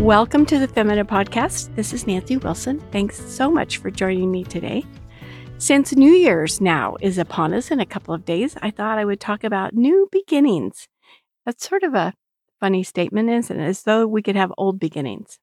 Welcome 0.00 0.46
to 0.46 0.58
the 0.58 0.66
Femina 0.66 1.04
Podcast. 1.04 1.74
This 1.76 1.92
is 1.92 2.06
Nancy 2.06 2.38
Wilson. 2.38 2.80
Thanks 2.90 3.22
so 3.22 3.50
much 3.50 3.76
for 3.76 3.90
joining 3.90 4.30
me 4.30 4.44
today. 4.44 4.82
Since 5.58 5.94
New 5.94 6.12
Year's 6.12 6.58
now 6.58 6.96
is 7.02 7.18
upon 7.18 7.52
us 7.52 7.70
in 7.70 7.80
a 7.80 7.86
couple 7.86 8.14
of 8.14 8.24
days, 8.24 8.56
I 8.62 8.70
thought 8.70 8.96
I 8.96 9.04
would 9.04 9.20
talk 9.20 9.44
about 9.44 9.74
new 9.74 10.08
beginnings. 10.10 10.88
That's 11.44 11.68
sort 11.68 11.82
of 11.82 11.92
a 11.92 12.14
funny 12.60 12.82
statement, 12.82 13.28
isn't 13.28 13.60
it? 13.60 13.62
As 13.62 13.82
though 13.82 14.06
we 14.06 14.22
could 14.22 14.36
have 14.36 14.54
old 14.56 14.80
beginnings. 14.80 15.38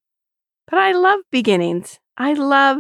But 0.65 0.79
I 0.79 0.91
love 0.91 1.19
beginnings. 1.31 1.99
I 2.17 2.33
love 2.33 2.79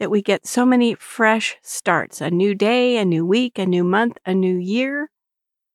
that 0.00 0.10
we 0.10 0.22
get 0.22 0.44
so 0.44 0.66
many 0.66 0.96
fresh 0.96 1.56
starts 1.62 2.20
a 2.20 2.32
new 2.32 2.52
day, 2.52 2.96
a 2.96 3.04
new 3.04 3.24
week, 3.24 3.60
a 3.60 3.64
new 3.64 3.84
month, 3.84 4.18
a 4.26 4.34
new 4.34 4.56
year. 4.56 5.08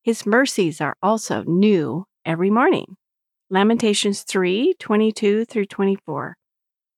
His 0.03 0.25
mercies 0.25 0.81
are 0.81 0.97
also 1.01 1.43
new 1.43 2.05
every 2.25 2.49
morning. 2.49 2.97
Lamentations 3.49 4.23
3 4.23 4.73
22 4.77 5.45
through 5.45 5.65
24. 5.65 6.35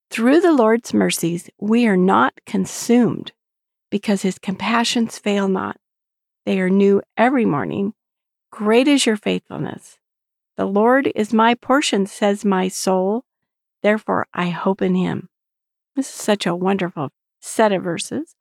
Through 0.10 0.42
the 0.42 0.52
Lord's 0.52 0.96
mercies, 0.96 1.48
we 1.60 1.86
are 1.86 1.98
not 1.98 2.34
consumed 2.48 3.34
because 3.92 4.24
his 4.24 4.40
compassions 4.40 5.20
fail 5.20 5.48
not. 5.48 5.78
They 6.48 6.60
are 6.60 6.70
new 6.70 7.04
every 7.16 7.46
morning. 7.46 7.94
Great 8.52 8.88
is 8.88 9.06
your 9.06 9.16
faithfulness. 9.16 10.00
The 10.58 10.66
Lord 10.66 11.12
is 11.14 11.32
my 11.32 11.54
portion, 11.54 12.08
says 12.08 12.44
my 12.44 12.68
soul. 12.68 13.26
Therefore, 13.84 14.26
I 14.34 14.50
hope 14.50 14.82
in 14.82 14.96
him. 14.96 15.30
This 15.96 16.10
is 16.10 16.16
such 16.16 16.48
a 16.48 16.56
wonderful 16.56 17.12
set 17.40 17.72
of 17.72 17.84
verses. 17.84 18.36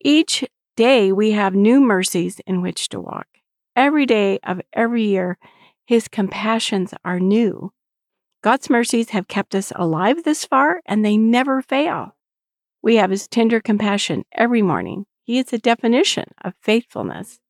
Each 0.00 0.44
day 0.76 1.10
we 1.10 1.32
have 1.32 1.56
new 1.56 1.80
mercies 1.80 2.40
in 2.46 2.62
which 2.62 2.88
to 2.90 3.00
walk. 3.00 3.26
Every 3.74 4.06
day 4.06 4.38
of 4.44 4.60
every 4.72 5.02
year, 5.02 5.38
his 5.88 6.06
compassions 6.06 6.92
are 7.02 7.18
new. 7.18 7.72
God's 8.42 8.68
mercies 8.68 9.08
have 9.10 9.26
kept 9.26 9.54
us 9.54 9.72
alive 9.74 10.22
this 10.22 10.44
far, 10.44 10.82
and 10.84 11.02
they 11.02 11.16
never 11.16 11.62
fail. 11.62 12.14
We 12.82 12.96
have 12.96 13.08
His 13.08 13.26
tender 13.26 13.58
compassion 13.58 14.26
every 14.32 14.60
morning. 14.60 15.06
He 15.22 15.38
is 15.38 15.46
the 15.46 15.56
definition 15.56 16.26
of 16.44 16.52
faithfulness. 16.60 17.40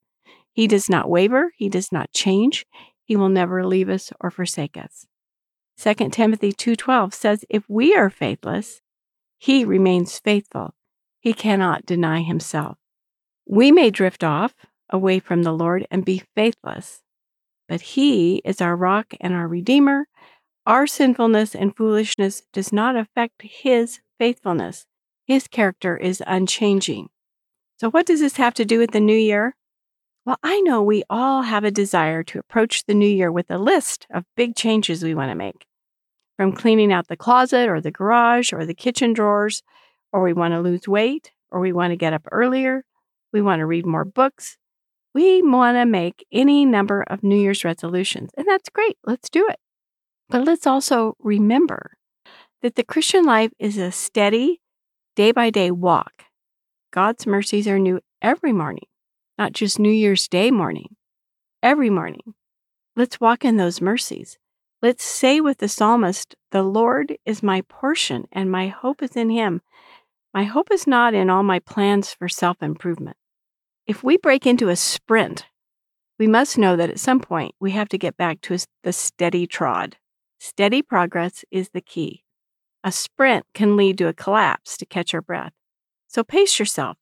He 0.53 0.69
does 0.69 0.89
not 0.89 1.11
waver, 1.11 1.53
He 1.57 1.69
does 1.69 1.91
not 1.91 2.13
change, 2.13 2.65
He 3.03 3.17
will 3.17 3.29
never 3.29 3.67
leave 3.67 3.89
us 3.89 4.13
or 4.21 4.31
forsake 4.31 4.77
us. 4.77 5.05
2 5.77 6.11
Timothy 6.11 6.53
2:12 6.53 7.13
says 7.13 7.45
if 7.51 7.69
we 7.69 7.97
are 7.97 8.09
faithless, 8.09 8.83
he 9.37 9.65
remains 9.65 10.21
faithful. 10.21 10.77
He 11.19 11.33
cannot 11.33 11.87
deny 11.87 12.23
himself. 12.23 12.79
We 13.49 13.73
may 13.73 13.91
drift 13.91 14.23
off 14.23 14.55
away 14.91 15.19
from 15.19 15.43
the 15.43 15.53
Lord 15.53 15.89
and 15.91 16.05
be 16.05 16.23
faithless, 16.37 17.03
but 17.69 17.81
He 17.81 18.37
is 18.45 18.61
our 18.61 18.75
rock 18.75 19.15
and 19.21 19.35
our 19.35 19.47
Redeemer. 19.47 20.07
Our 20.67 20.87
sinfulness 20.87 21.55
and 21.55 21.77
foolishness 21.77 22.43
does 22.53 22.73
not 22.73 22.97
affect 22.97 23.43
His 23.43 24.01
faithfulness. 24.19 24.87
His 25.27 25.47
character 25.47 25.97
is 25.97 26.23
unchanging. 26.27 27.09
So, 27.79 27.91
what 27.91 28.07
does 28.07 28.21
this 28.21 28.37
have 28.37 28.55
to 28.55 28.65
do 28.65 28.79
with 28.79 28.93
the 28.93 29.01
new 29.01 29.17
year? 29.17 29.55
Well, 30.25 30.39
I 30.43 30.61
know 30.61 30.83
we 30.83 31.05
all 31.09 31.43
have 31.43 31.65
a 31.65 31.71
desire 31.71 32.23
to 32.25 32.39
approach 32.39 32.85
the 32.85 32.95
new 32.95 33.09
year 33.09 33.31
with 33.31 33.51
a 33.51 33.59
list 33.59 34.07
of 34.13 34.25
big 34.37 34.57
changes 34.57 35.03
we 35.03 35.15
want 35.15 35.31
to 35.31 35.35
make. 35.35 35.67
From 36.37 36.53
cleaning 36.53 36.93
out 36.93 37.09
the 37.09 37.17
closet 37.17 37.69
or 37.69 37.81
the 37.81 37.91
garage 37.91 38.53
or 38.53 38.67
the 38.67 38.75
kitchen 38.75 39.13
drawers, 39.13 39.63
or 40.13 40.23
we 40.23 40.33
want 40.33 40.55
to 40.55 40.61
lose 40.61 40.87
weight, 40.87 41.33
or 41.51 41.61
we 41.61 41.73
want 41.73 41.93
to 41.93 41.97
get 41.97 42.13
up 42.13 42.27
earlier, 42.31 42.85
we 43.33 43.41
want 43.41 43.61
to 43.61 43.67
read 43.67 43.87
more 43.87 44.05
books, 44.05 44.59
we 45.15 45.43
want 45.43 45.77
to 45.77 45.87
make 45.87 46.27
any 46.33 46.65
number 46.65 47.03
of 47.03 47.23
New 47.23 47.39
Year's 47.39 47.65
resolutions, 47.65 48.31
and 48.37 48.47
that's 48.47 48.69
great. 48.69 48.97
Let's 49.05 49.31
do 49.31 49.47
it. 49.49 49.59
But 50.29 50.45
let's 50.45 50.67
also 50.67 51.17
remember 51.19 51.97
that 52.63 52.75
the 52.75 52.85
Christian 52.85 53.25
life 53.25 53.53
is 53.59 53.79
a 53.79 53.91
steady, 53.91 54.61
day 55.17 55.33
by 55.33 55.51
day 55.51 55.71
walk. 55.71 56.25
God's 56.91 57.27
mercies 57.27 57.69
are 57.69 57.79
new 57.79 58.01
every 58.21 58.53
morning, 58.53 58.87
not 59.37 59.53
just 59.53 59.79
New 59.79 59.91
Year's 59.91 60.29
Day 60.29 60.51
morning, 60.51 60.97
every 61.63 61.91
morning. 61.91 62.35
Let's 62.97 63.21
walk 63.21 63.45
in 63.45 63.57
those 63.57 63.81
mercies. 63.81 64.39
Let's 64.83 65.05
say 65.05 65.41
with 65.41 65.59
the 65.59 65.69
psalmist, 65.69 66.35
The 66.51 66.63
Lord 66.63 67.17
is 67.25 67.43
my 67.43 67.63
portion, 67.63 68.27
and 68.33 68.51
my 68.51 68.69
hope 68.69 69.03
is 69.03 69.17
in 69.17 69.31
him. 69.31 69.63
My 70.35 70.45
hope 70.45 70.71
is 70.71 70.87
not 70.87 71.15
in 71.15 71.31
all 71.31 71.43
my 71.43 71.59
plans 71.59 72.13
for 72.13 72.29
self 72.29 72.63
improvement. 72.63 73.17
If 73.89 74.05
we 74.05 74.19
break 74.19 74.47
into 74.47 74.69
a 74.69 74.77
sprint, 74.77 75.47
we 76.19 76.27
must 76.27 76.59
know 76.59 76.77
that 76.77 76.91
at 76.91 77.01
some 77.01 77.21
point 77.21 77.55
we 77.59 77.71
have 77.71 77.89
to 77.89 77.97
get 77.97 78.19
back 78.19 78.43
to 78.43 78.59
the 78.83 78.93
steady 78.93 79.47
trod. 79.47 79.97
Steady 80.39 80.83
progress 80.83 81.43
is 81.51 81.71
the 81.71 81.81
key. 81.81 82.23
A 82.85 82.93
sprint 82.93 83.47
can 83.55 83.79
lead 83.79 83.97
to 83.97 84.09
a 84.09 84.13
collapse 84.13 84.77
to 84.77 84.85
catch 84.85 85.15
our 85.15 85.23
breath. 85.23 85.55
So 86.07 86.23
pace 86.23 86.59
yourself. 86.59 86.99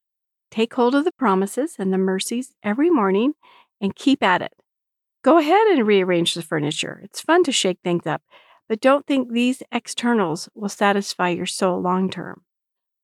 Take 0.53 0.75
hold 0.75 0.95
of 0.95 1.05
the 1.05 1.11
promises 1.11 1.75
and 1.77 1.93
the 1.93 1.99
mercies 1.99 2.55
every 2.63 2.89
morning 2.89 3.33
and 3.81 3.97
keep 3.97 4.23
at 4.23 4.41
it. 4.41 4.55
Go 5.23 5.39
ahead 5.39 5.67
and 5.67 5.85
rearrange 5.85 6.35
the 6.35 6.43
furniture. 6.43 7.01
It's 7.03 7.21
fun 7.21 7.43
to 7.45 7.53
shake 7.53 7.81
things 7.83 8.07
up, 8.07 8.23
but 8.69 8.81
don't 8.81 9.05
think 9.09 9.33
these 9.33 9.61
externals 9.73 10.49
will 10.55 10.69
satisfy 10.69 11.31
your 11.31 11.47
soul 11.47 11.81
long 11.81 12.09
term. 12.11 12.46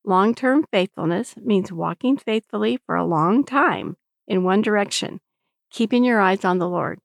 Long 0.04 0.34
term 0.34 0.64
faithfulness 0.72 1.36
means 1.36 1.70
walking 1.70 2.16
faithfully 2.16 2.78
for 2.84 2.96
a 2.96 3.04
long 3.04 3.44
time 3.44 3.96
in 4.26 4.42
one 4.42 4.60
direction, 4.60 5.20
keeping 5.70 6.02
your 6.02 6.20
eyes 6.20 6.44
on 6.44 6.58
the 6.58 6.68
Lord. 6.68 6.98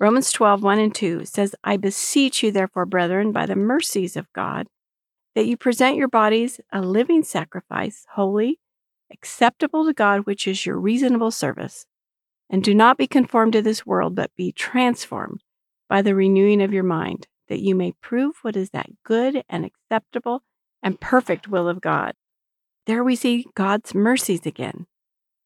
Romans 0.00 0.32
12, 0.32 0.62
1 0.62 0.78
and 0.78 0.94
2 0.94 1.24
says, 1.26 1.54
I 1.62 1.76
beseech 1.76 2.42
you, 2.42 2.50
therefore, 2.50 2.86
brethren, 2.86 3.32
by 3.32 3.46
the 3.46 3.54
mercies 3.54 4.16
of 4.16 4.32
God, 4.32 4.66
that 5.34 5.46
you 5.46 5.56
present 5.56 5.96
your 5.96 6.08
bodies 6.08 6.58
a 6.72 6.80
living 6.80 7.22
sacrifice, 7.22 8.06
holy, 8.14 8.58
acceptable 9.12 9.84
to 9.84 9.92
God, 9.92 10.26
which 10.26 10.48
is 10.48 10.64
your 10.64 10.78
reasonable 10.78 11.30
service. 11.30 11.86
And 12.48 12.64
do 12.64 12.74
not 12.74 12.98
be 12.98 13.06
conformed 13.06 13.52
to 13.52 13.62
this 13.62 13.86
world, 13.86 14.14
but 14.14 14.34
be 14.36 14.52
transformed 14.52 15.42
by 15.88 16.02
the 16.02 16.14
renewing 16.14 16.62
of 16.62 16.72
your 16.72 16.82
mind, 16.82 17.28
that 17.48 17.60
you 17.60 17.74
may 17.74 17.92
prove 18.00 18.36
what 18.42 18.56
is 18.56 18.70
that 18.70 18.90
good 19.04 19.44
and 19.48 19.64
acceptable 19.64 20.42
and 20.82 21.00
perfect 21.00 21.46
will 21.46 21.68
of 21.68 21.80
God. 21.80 22.14
There 22.86 23.04
we 23.04 23.14
see 23.14 23.46
God's 23.54 23.94
mercies 23.94 24.44
again. 24.44 24.86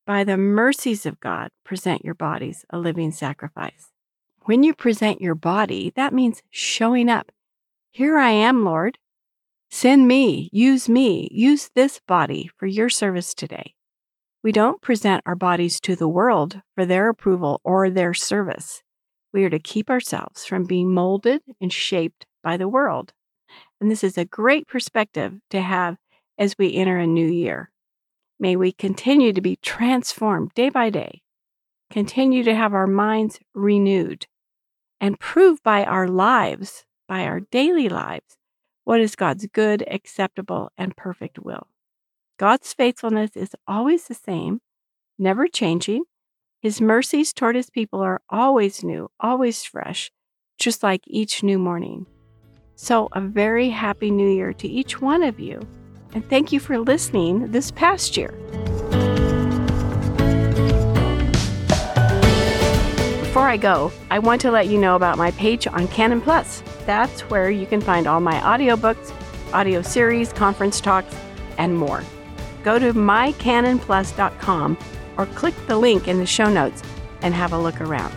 By 0.06 0.24
the 0.24 0.38
mercies 0.38 1.04
of 1.04 1.20
God, 1.20 1.50
present 1.64 2.04
your 2.04 2.14
bodies 2.14 2.64
a 2.70 2.78
living 2.78 3.10
sacrifice. 3.10 3.91
When 4.44 4.62
you 4.62 4.72
present 4.72 5.20
your 5.20 5.34
body, 5.34 5.92
that 5.97 6.14
means 6.14 6.42
showing 6.50 7.10
up. 7.10 7.30
Here 7.91 8.16
I 8.16 8.30
am, 8.30 8.64
Lord. 8.64 8.98
Send 9.70 10.06
me, 10.08 10.48
use 10.52 10.88
me, 10.88 11.28
use 11.30 11.70
this 11.74 12.00
body 12.06 12.48
for 12.56 12.66
your 12.66 12.88
service 12.88 13.34
today. 13.34 13.74
We 14.42 14.53
don't 14.53 14.80
present 14.80 15.22
our 15.26 15.34
bodies 15.34 15.80
to 15.80 15.97
the 15.97 16.08
world 16.08 16.62
for 16.74 16.86
their 16.86 17.08
approval 17.08 17.60
or 17.64 17.91
their 17.91 18.14
service. 18.14 18.82
We 19.32 19.44
are 19.44 19.50
to 19.50 19.58
keep 19.58 19.91
ourselves 19.91 20.47
from 20.47 20.64
being 20.64 20.94
molded 20.94 21.42
and 21.60 21.72
shaped 21.72 22.24
by 22.42 22.56
the 22.56 22.68
world. 22.68 23.12
And 23.80 23.91
this 23.91 24.04
is 24.04 24.16
a 24.16 24.24
great 24.24 24.68
perspective 24.68 25.34
to 25.50 25.60
have 25.60 25.98
as 26.38 26.56
we 26.58 26.74
enter 26.74 26.98
a 26.98 27.06
new 27.06 27.26
year. 27.26 27.70
May 28.38 28.56
we 28.56 28.72
continue 28.72 29.32
to 29.32 29.41
be 29.41 29.56
transformed 29.56 30.52
day 30.54 30.69
by 30.69 30.91
day, 30.91 31.22
continue 31.91 32.42
to 32.44 32.54
have 32.54 32.74
our 32.74 32.86
minds 32.86 33.41
renewed, 33.54 34.26
and 35.00 35.19
prove 35.19 35.62
by 35.62 35.84
our 35.84 36.06
lives, 36.06 36.84
by 37.08 37.24
our 37.24 37.41
daily 37.41 37.88
lives, 37.88 38.36
what 38.84 39.00
is 39.00 39.16
God's 39.16 39.47
good, 39.47 39.84
acceptable, 39.91 40.70
and 40.76 40.97
perfect 40.97 41.38
will. 41.38 41.69
God's 42.38 42.72
faithfulness 42.74 43.30
is 43.34 43.56
always 43.66 44.06
the 44.06 44.14
same, 44.14 44.60
never 45.18 45.48
changing. 45.48 46.04
His 46.60 46.80
mercies 46.80 47.32
toward 47.32 47.56
his 47.56 47.70
people 47.70 48.00
are 48.00 48.20
always 48.28 48.84
new, 48.84 49.10
always 49.18 49.65
fresh, 49.65 50.10
just 50.59 50.83
like 50.83 51.03
each 51.06 51.42
new 51.42 51.59
morning. 51.59 52.06
So, 52.74 53.09
a 53.12 53.21
very 53.22 53.71
happy 53.71 54.10
new 54.10 54.28
year 54.28 54.53
to 54.53 54.68
each 54.68 55.00
one 55.00 55.22
of 55.22 55.41
you 55.41 55.66
and 56.16 56.27
thank 56.30 56.51
you 56.51 56.59
for 56.59 56.78
listening 56.78 57.53
this 57.53 57.71
past 57.71 58.16
year. 58.16 58.30
Before 63.21 63.47
I 63.47 63.59
go, 63.59 63.92
I 64.10 64.18
want 64.18 64.41
to 64.41 64.51
let 64.51 64.66
you 64.68 64.78
know 64.78 64.97
about 64.97 65.18
my 65.18 65.30
page 65.33 65.66
on 65.66 65.86
Canon 65.89 66.22
Plus. 66.22 66.63
That's 66.86 67.21
where 67.28 67.51
you 67.51 67.66
can 67.66 67.83
find 67.83 68.07
all 68.07 68.21
my 68.21 68.36
audiobooks, 68.36 69.13
audio 69.53 69.83
series, 69.83 70.33
conference 70.33 70.80
talks, 70.80 71.15
and 71.59 71.77
more. 71.77 72.03
Go 72.65 72.78
to 72.78 72.95
mycanonplus.com 72.95 74.78
or 75.19 75.27
click 75.27 75.54
the 75.66 75.77
link 75.77 76.09
in 76.09 76.16
the 76.16 76.24
show 76.24 76.48
notes 76.48 76.83
and 77.21 77.34
have 77.34 77.53
a 77.53 77.59
look 77.59 77.78
around. 77.83 78.15